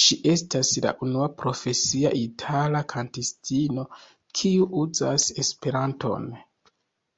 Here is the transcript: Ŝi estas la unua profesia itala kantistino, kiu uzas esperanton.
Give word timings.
Ŝi 0.00 0.18
estas 0.32 0.72
la 0.86 0.92
unua 1.06 1.30
profesia 1.44 2.12
itala 2.26 2.86
kantistino, 2.94 3.90
kiu 4.42 4.72
uzas 4.86 5.30
esperanton. 5.46 6.34